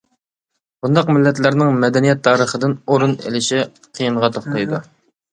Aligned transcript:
بۇنداق 0.85 1.09
مىللەتلەرنىڭ 1.17 1.75
مەدەنىيەت 1.83 2.23
تارىخىدىن 2.27 2.73
ئورۇن 2.93 3.13
ئېلىشى 3.27 3.59
قىيىنغا 3.99 4.31
توختايدۇ. 4.39 4.81